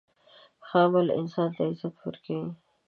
ښه 0.67 0.79
عمل 0.85 1.07
انسان 1.19 1.49
ته 1.55 1.61
عزت 1.69 1.93
ورکوي. 2.03 2.49